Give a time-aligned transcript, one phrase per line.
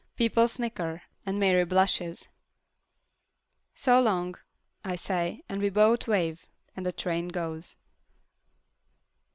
[0.15, 2.27] People snicker, and Mary blushes.
[3.75, 4.33] "So long,"
[4.83, 7.75] I say, and we both wave, and the train goes.